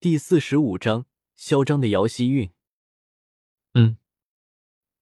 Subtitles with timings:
[0.00, 1.04] 第四十五章，
[1.36, 2.50] 嚣张的姚希韵。
[3.74, 3.98] 嗯，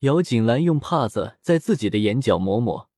[0.01, 2.91] 姚锦兰用帕子在自己的眼角抹抹，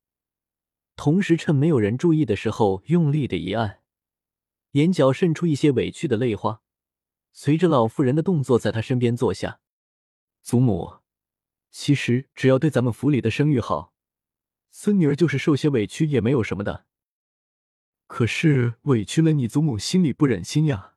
[0.96, 3.82] 同时趁没有人注意的时候用力的一按，
[4.70, 6.62] 眼角渗出一些委屈的泪花。
[7.34, 9.60] 随着老妇人的动作，在她身边坐下。
[10.40, 11.00] 祖母，
[11.70, 13.92] 其实只要对咱们府里的声誉好，
[14.70, 16.86] 孙女儿就是受些委屈也没有什么的。
[18.06, 20.94] 可是委屈了你祖母，心里不忍心呀。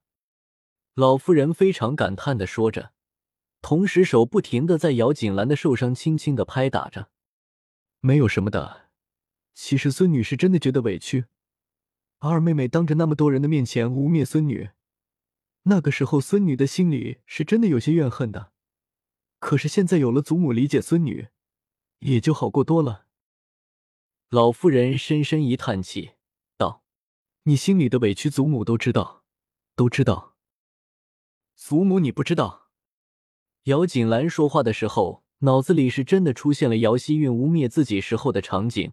[0.95, 2.93] 老妇人非常感叹的说着，
[3.61, 7.09] 同时手不停的在姚锦兰的受伤轻轻的拍打着。
[7.99, 8.89] 没有什么的，
[9.55, 11.25] 其实孙女是真的觉得委屈。
[12.19, 14.69] 二妹妹当着那么多人的面前污蔑孙女，
[15.63, 18.51] 那个时候孙女的心里是真的有些怨恨的。
[19.39, 21.29] 可是现在有了祖母理解孙女，
[21.99, 23.07] 也就好过多了。
[24.29, 26.11] 老妇人深深一叹气，
[26.55, 26.83] 道
[27.43, 29.23] ：“你心里的委屈，祖母都知道，
[29.75, 30.32] 都知道。”
[31.55, 32.69] 祖母，你不知道。
[33.63, 38.91] 姚锦兰说话的时候，脑子里是真的出现了姚希韵污蔑自己时候的场景，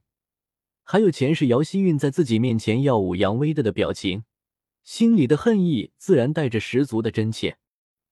[0.84, 4.24] 还有前世姚希韵在自己面前耀武扬威的的表情，
[4.84, 7.58] 心里的恨意自然带着十足的真切。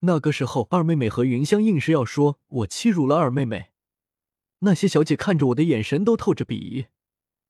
[0.01, 3.71] 那个时候，二妹妹和云香硬是要说我欺辱了二妹妹，
[4.61, 6.87] 那些小姐看着我的眼神都透着鄙夷。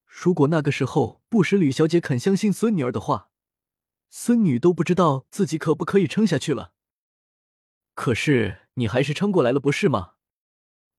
[0.06, 3.30] 如果那个时候不使吕小姐肯相信孙女儿的话，
[4.10, 6.72] 孙女都不知道自己可不可以撑下去了。
[7.98, 10.12] 可是你还是撑过来了，不是吗？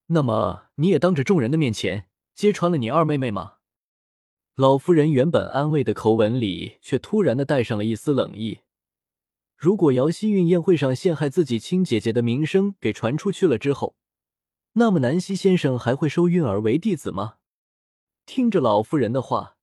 [0.07, 3.59] 那么你也当着众人的面前揭穿了你二妹妹吗？
[4.55, 8.59] 老夫人原本安慰的口吻里，却突然的带上了一丝冷意。
[9.55, 13.95] 如果姚希韵宴会上陷害自己亲姐姐的名声给传出去了之后，
[14.73, 17.35] 那么南希先生还会收韵儿为弟子吗？
[18.25, 19.55] 听着老夫人的话，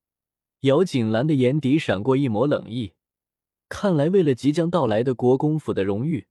[0.61, 2.95] 姚锦兰的眼底闪过一抹冷意。
[3.69, 6.29] 看来为了即将到来的国公府的荣誉。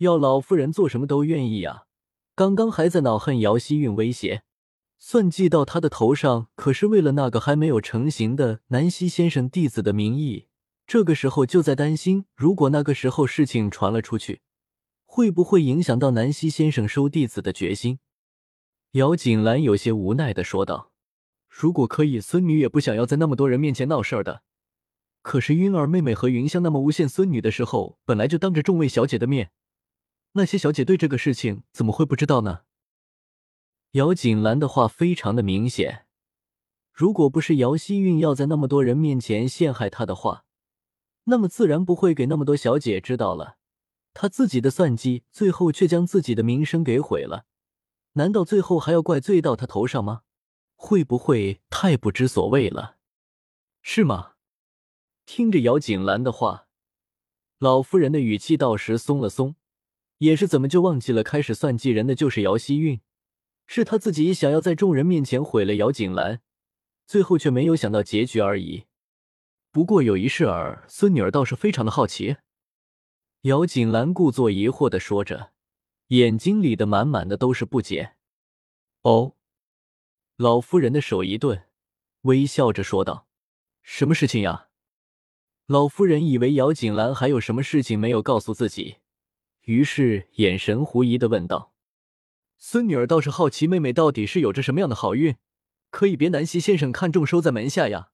[0.00, 1.84] 要老夫人做什么都愿意呀！
[2.34, 4.44] 刚刚还在恼恨姚希韵威胁，
[4.98, 10.46] 算计到他的头上，可是为了那个还没有成型的南希先生弟子的名义，
[10.86, 14.40] 这个时候就在担心，如果那个时候事情传了出去，
[15.04, 17.98] 会不会影响到南希先生收弟子的决心？
[18.92, 20.92] 姚锦兰有些无奈的说道
[21.46, 24.44] ：“如果可以，孙女也不想要在那么多人面前闹事儿的。
[25.20, 29.50] 可是云儿妹妹和云香那么诬陷孙女的时候，本来就当着众位小姐的面。”
[30.32, 32.60] 那些小姐对这个事情怎么会不知道呢？
[33.92, 36.06] 姚锦兰的话非常的明显，
[36.92, 40.44] 如果不是姚希韵要在那么多人面前陷害她的话，
[41.24, 43.56] 那么自然不会给那么多小姐知道了。
[44.14, 47.46] 她自己的算计，最后却将自己的名声给毁了，
[48.12, 50.22] 难道最后还要怪罪到她头上吗？
[50.76, 52.96] 会不会太不知所谓了？
[53.82, 54.34] 是吗？
[55.26, 56.68] 听着姚锦兰的话，
[57.58, 59.56] 老夫人的语气倒时松了松。
[60.20, 63.00] 也是怎么就忘记了开始算计人的就是姚希韵，
[63.66, 66.42] 是他自己想要在众人面前毁了姚锦兰，
[67.06, 68.84] 最后却没有想到结局而已。
[69.70, 72.36] 不过有一事儿，孙女儿倒是非常的好奇。
[73.42, 75.52] 姚锦兰故作疑惑的说着，
[76.08, 78.16] 眼睛里的满满的都是不解。
[79.02, 79.36] 哦，
[80.36, 81.64] 老夫人的手一顿，
[82.22, 83.26] 微笑着说道
[83.82, 84.68] ：“什么事情呀？”
[85.66, 88.96] 老夫人以为姚锦兰还有什么事情没有告诉自己。
[89.64, 91.72] 于是眼神狐疑的问道
[92.58, 95.36] ：“孙女儿倒是好奇，妹妹到底是有着什么样的好运，
[95.90, 98.10] 可以别南希先生看中收在门下呀？”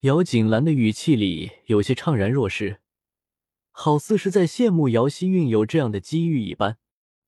[0.00, 2.80] 姚锦兰的语气里有些怅然若失，
[3.70, 6.78] 好似是在羡慕姚希韵有这样的机遇一般。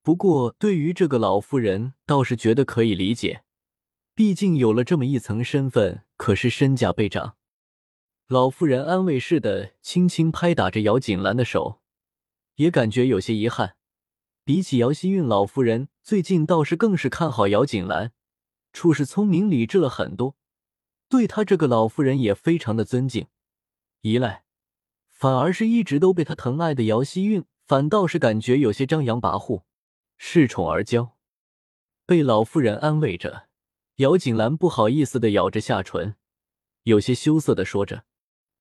[0.02, 3.42] 不过对于这个老妇人，倒是觉得可以理解，
[4.14, 7.36] 毕竟有了这么一层身份，可是身价倍涨。
[8.28, 11.80] 老妇人安慰似的轻轻拍打着姚锦兰的手。
[12.56, 13.76] 也感觉有些遗憾，
[14.44, 18.12] 比起姚希韵老夫人，最近倒是更是看好姚锦兰，
[18.72, 20.36] 处事聪明理智了很多，
[21.08, 23.26] 对她这个老夫人也非常的尊敬
[24.02, 24.44] 依赖，
[25.08, 29.62] 反而是一直都被她疼爱的姚希韵，反倒是感觉有些张扬跋扈，
[30.18, 31.10] 恃宠而骄。
[32.06, 33.48] 被老夫人安慰着，
[33.96, 36.14] 姚锦兰不好意思的咬着下唇，
[36.84, 38.04] 有些羞涩的说着：“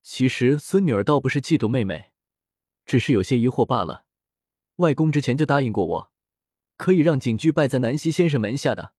[0.01, 2.11] 其实孙女儿倒不是嫉妒妹妹。”
[2.85, 4.05] 只是有些疑惑罢了。
[4.77, 6.11] 外公之前就答应过我，
[6.77, 8.93] 可以让景驹拜在南溪先生门下的。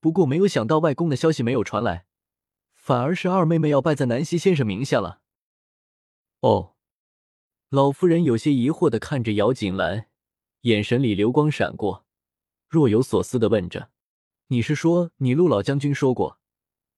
[0.00, 2.06] 不过没有想到外公的消息没有传来，
[2.74, 5.22] 反而是二妹妹要拜在南溪先生名下了。
[6.40, 6.76] 哦，
[7.68, 10.06] 老夫人有些疑惑的看着姚锦兰，
[10.60, 12.06] 眼神里流光闪过，
[12.68, 13.90] 若有所思的问着
[14.48, 16.38] ：“你是说你陆老将军说过，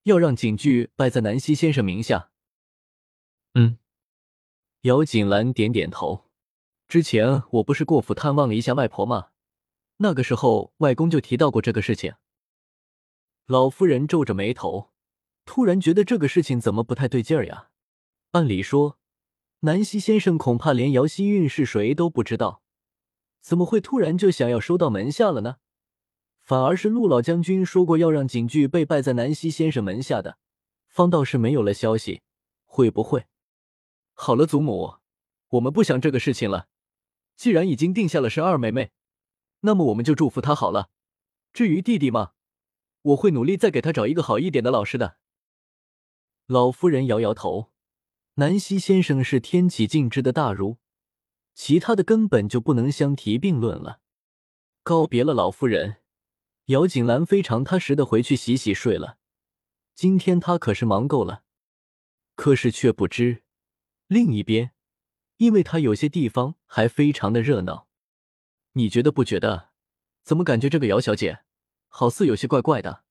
[0.02, 2.30] 要让景驹拜在南溪先生名下？”
[3.54, 3.78] 嗯。
[4.82, 6.24] 姚锦兰点点头。
[6.88, 9.28] 之前我不是过府探望了一下外婆吗？
[9.98, 12.14] 那个时候外公就提到过这个事情。
[13.46, 14.88] 老夫人皱着眉头，
[15.44, 17.68] 突然觉得这个事情怎么不太对劲儿呀？
[18.30, 18.98] 按理说，
[19.60, 22.62] 南希先生恐怕连姚希韵是谁都不知道，
[23.42, 25.56] 怎么会突然就想要收到门下了呢？
[26.42, 30.38] 反而是陆老将军说过要让景剧被拜在南希先生门下的，
[30.88, 32.22] 方倒是没有了消息。
[32.64, 33.26] 会不会？
[34.22, 34.96] 好了，祖母，
[35.48, 36.68] 我们不想这个事情了。
[37.36, 38.90] 既然已经定下了是二妹妹，
[39.60, 40.90] 那么我们就祝福她好了。
[41.54, 42.32] 至于弟弟嘛，
[43.00, 45.16] 我会努力再给他找一个好一点的老师的。
[46.44, 47.72] 老夫人摇摇头，
[48.34, 50.76] 南希先生是天启尽之的大儒，
[51.54, 54.00] 其他的根本就不能相提并论了。
[54.82, 56.02] 告别了老夫人。
[56.66, 59.16] 姚锦兰非常踏实的回去洗洗睡了。
[59.94, 61.42] 今天她可是忙够了，
[62.36, 63.44] 可是却不知
[64.10, 64.72] 另一边，
[65.36, 67.86] 因为她有些地方还非常的热闹。
[68.72, 69.70] 你觉得不觉得？
[70.24, 71.44] 怎么感觉这个姚小姐
[71.86, 73.04] 好似有些怪怪的？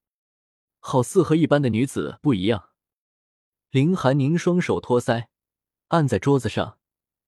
[0.78, 2.72] 好似和一般的女子不一样。
[3.70, 5.28] 林寒宁双手托腮，
[5.88, 6.78] 按在桌子上，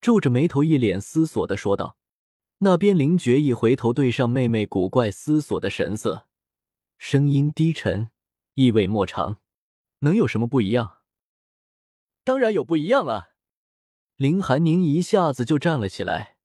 [0.03, 1.97] 皱着眉头，一脸思索的说道。
[2.59, 6.27] 那边，林觉一回头对上妹妹古怪思索的神色，
[6.99, 8.11] 声音低沉，
[8.53, 9.41] 意味莫长。
[10.01, 10.99] 能有什么不一样？
[12.23, 13.32] 当然有不一样了！
[14.17, 16.37] 林寒宁一下子就站了起来，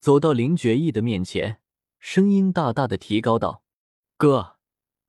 [0.00, 1.60] 走到林觉意的面前，
[1.98, 3.62] 声音大大的提高道
[4.18, 4.56] ：“哥，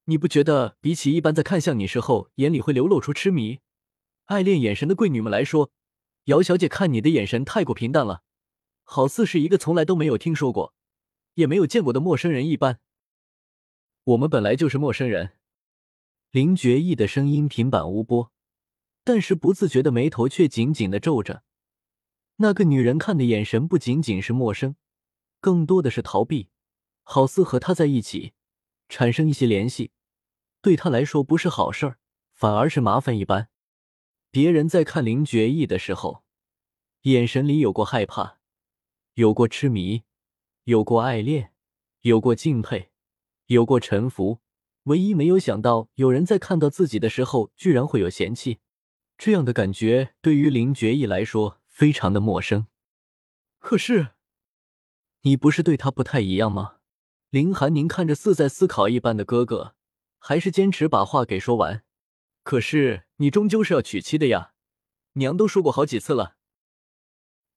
[0.05, 3.59] 你不觉得比起一般在看向你时候眼里会流露出痴迷、
[4.25, 5.71] 爱恋眼神的贵女们来说，
[6.25, 8.23] 姚小姐看你的眼神太过平淡了？”
[8.89, 10.73] 好似是一个从来都没有听说过，
[11.33, 12.79] 也没有见过的陌生人一般。
[14.05, 15.33] 我们本来就是陌生人。
[16.31, 18.31] 林觉意的声音平板无波，
[19.03, 21.43] 但是不自觉的眉头却紧紧的皱着。
[22.37, 24.75] 那个女人看的眼神不仅仅是陌生，
[25.39, 26.49] 更多的是逃避，
[27.03, 28.33] 好似和他在一起
[28.89, 29.91] 产生一些联系，
[30.61, 31.97] 对他来说不是好事儿，
[32.33, 33.49] 反而是麻烦一般。
[34.29, 36.23] 别人在看林觉意的时候，
[37.03, 38.37] 眼神里有过害怕。
[39.15, 40.03] 有过痴迷，
[40.65, 41.51] 有过爱恋，
[42.01, 42.91] 有过敬佩，
[43.47, 44.41] 有过臣服，
[44.83, 48.59] 唯一没有想到，有人在看到自己的时候，居然会有嫌弃。
[49.17, 52.65] 这样的感觉对于林觉意来说非常的陌生。
[53.59, 54.13] 可是，
[55.21, 56.77] 你不是对他不太一样吗？
[57.29, 59.75] 林寒宁看着似在思考一般的哥哥，
[60.17, 61.83] 还是坚持把话给说完。
[62.41, 64.53] 可是，你终究是要娶妻的呀，
[65.13, 66.37] 娘都说过好几次了。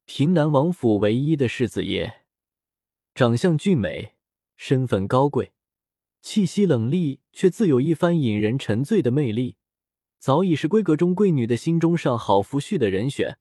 [0.04, 2.24] 平南王府唯一的世子爷，
[3.14, 4.16] 长相俊美，
[4.58, 5.54] 身份高贵，
[6.20, 9.56] 气息冷厉，却自有一番引人沉醉的魅力，
[10.18, 13.38] 早已是闺阁中贵女的心中上好夫婿的人选。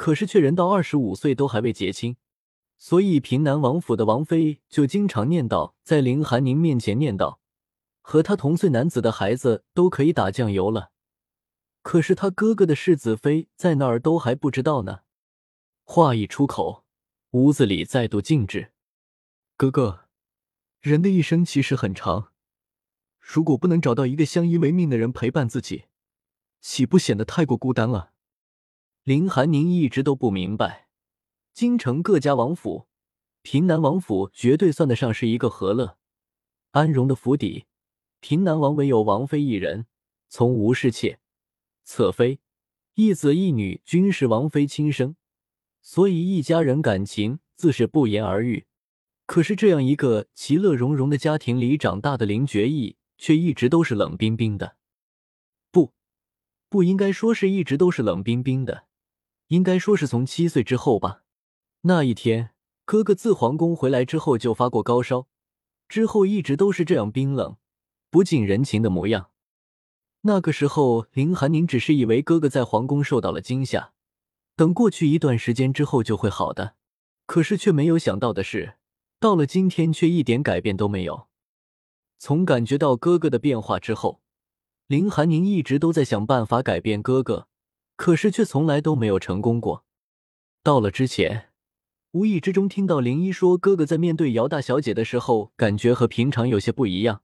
[0.00, 2.16] 可是却人到二十五岁都还未结亲，
[2.78, 7.36] 所以平南王府的王妃就经常念叨，在林寒宁面前念叨，
[8.00, 10.90] 和他同岁男子的孩子都可以打酱油了。
[11.82, 15.00] 可是他哥哥的世子妃在那儿都还不知道呢。
[15.84, 16.86] 话一出口，
[17.32, 18.72] 屋子里再度静止。
[19.58, 20.06] 哥哥，
[20.80, 22.32] 人的一生其实很长，
[23.18, 25.84] 如果不能找到一个相依为命的人陪伴自己，
[26.62, 28.12] 岂不显得太过孤单了？
[29.04, 30.88] 林寒宁一直都不明白，
[31.54, 32.86] 京城各家王府，
[33.40, 35.96] 平南王府绝对算得上是一个和乐、
[36.72, 37.64] 安荣的府邸。
[38.20, 39.86] 平南王唯有王妃一人，
[40.28, 41.18] 从吴侍妾、
[41.82, 42.40] 侧妃、
[42.94, 45.16] 一子一女均是王妃亲生。
[45.80, 48.66] 所以一家人感情自是不言而喻。
[49.24, 54.76] 可是这样一个其乐融融的家庭里长大的林觉意，却一直都是冷冰冰的。
[55.70, 55.94] 不，
[56.68, 58.84] 不应该说是一直都是冷冰冰的，
[59.50, 61.22] 应该说是从七岁之后吧。
[61.82, 62.50] 那一天，
[62.84, 65.26] 哥哥自皇宫回来之后就发过高烧，
[65.88, 67.56] 之后一直都是这样冰冷、
[68.10, 69.30] 不近人情的模样。
[70.22, 73.92] 那个时候，林寒宁只是以为哥哥在皇宫受到了惊吓。
[74.54, 76.74] 等过去一段时间之后就会好的，
[77.26, 78.74] 可是却没有想到的是，
[79.18, 81.26] 到了今天却一点改变都没有。
[82.18, 84.20] 从感觉到哥哥的变化之后，
[84.86, 87.48] 林寒宁一直都在想办法改变哥哥，
[88.00, 89.84] 可是却从来都没有成功过。
[90.62, 91.50] 到了之前，
[92.12, 97.20] 无意之中听到林一说哥哥在面对姚大小姐的时候，感觉和平常有些不一样，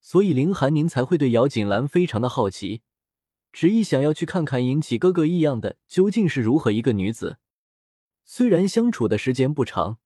[0.00, 2.80] 所以林寒宁才会对姚锦兰非常的好奇。
[3.52, 7.36] 执意想要去看看引起哥哥异样的究竟是如何一个女子。
[8.24, 9.98] 虽然相处的时间不长，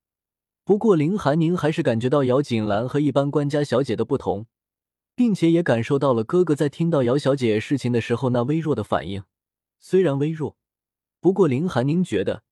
[0.64, 4.46] 不过林寒宁还是感觉到姚锦兰和一般官家小姐的不同，
[5.14, 9.22] 并且也感受到了哥哥在听到姚小姐事情的时候那微弱的反应。
[9.84, 10.56] 虽然微弱，
[11.18, 12.44] 不过林寒宁觉得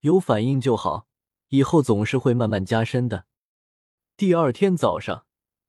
[0.00, 1.06] 有反应就好，
[1.48, 3.26] 以后总是会慢慢加深的。
[4.16, 5.26] 第二天早上，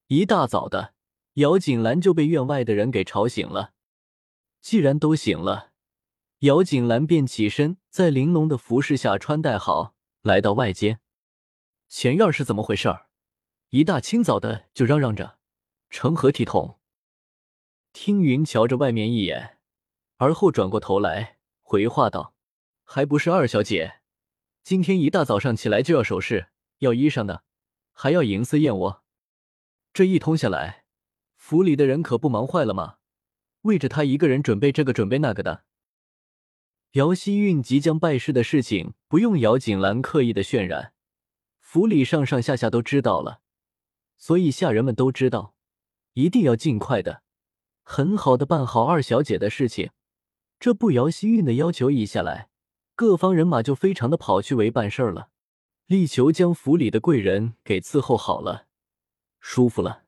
[0.07, 0.93] 一大早的，
[1.33, 3.73] 姚锦兰就被院外的人给吵醒了。
[4.61, 5.73] 既然都醒了，
[6.39, 11.01] 姚锦兰便起身，在玲珑的服侍下穿戴好，来到外间。
[11.89, 13.09] 前院是怎么回事儿？
[13.71, 15.39] 一大清早的就嚷嚷着，
[15.89, 16.79] 成何体统？
[17.91, 19.57] 听云瞧着外面一眼，
[20.21, 22.35] 而后转过头来回话道
[22.85, 24.01] ：“还不是二小姐，
[24.61, 27.43] 今天一大早上起来就要首饰，要衣裳的，
[27.91, 29.03] 还要银丝燕窝。
[29.91, 30.85] 这一通下来，
[31.37, 32.97] 府里的人可不忙坏了吗？
[33.61, 35.63] 为着他一个人准备这个准备那个的。”
[36.93, 40.93] 姚希韵即将拜师的事情，不用姚锦兰刻意的渲染，
[41.59, 43.41] 府里上上下下都知道了，
[44.17, 45.55] 所以下人们都知道，
[46.13, 47.23] 一定要尽快的。
[47.81, 49.89] 很好的办好二小姐的事情，
[50.61, 52.51] 这不姚希韵的要求一下来，
[52.93, 55.31] 各方人马就非常的跑去围办事儿了，
[55.87, 58.67] 力求将府里的贵人给伺候好了，
[59.39, 60.03] 舒服了，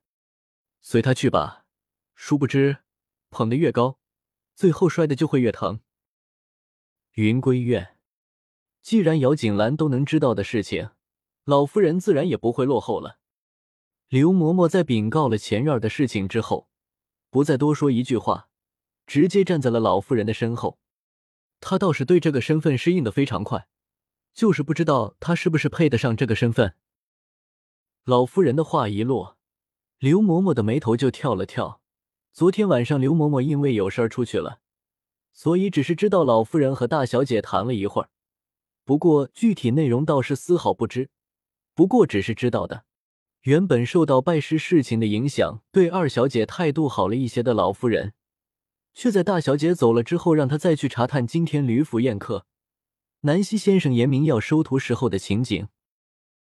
[0.79, 1.65] 随他去吧。
[2.13, 2.83] 殊不知，
[3.31, 3.97] 捧得越高，
[4.53, 5.79] 最后摔的就会越疼。
[7.13, 7.97] 云归院，
[8.83, 10.91] 既然姚锦兰都能知道的事情，
[11.45, 13.17] 老夫人自然也不会落后了。
[14.07, 16.69] 刘嬷嬷在禀告了前院的事情之后。
[17.31, 18.49] 不再多说一句话，
[19.05, 20.79] 直接站在了老妇人的身后。
[21.59, 23.67] 他倒是对这个身份适应的非常快，
[24.33, 26.75] 就是不知道他是不是配得上这个身份。
[28.03, 29.37] 老夫人的话一落，
[29.97, 31.81] 刘嬷嬷的眉头就跳了跳。
[32.33, 34.59] 昨天晚上，刘嬷嬷因为有事儿出去了，
[35.31, 38.09] 所以只是知道老夫人和大小姐谈了一会儿，
[38.83, 41.09] 不过具体内容倒是丝毫不知。
[41.73, 42.83] 不过只是知道的。
[43.43, 48.13] 原本受到拜师事情的影响，对二小姐态度好了一些的老夫人，
[48.93, 52.45] 却在大小姐走了之后，让他再去查探今天吕府宴客
[53.21, 55.67] 南希先生言明要收徒时候的情景。